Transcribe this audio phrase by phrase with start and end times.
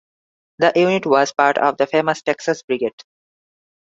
[0.57, 3.03] The unit was part of the famous Texas Brigade.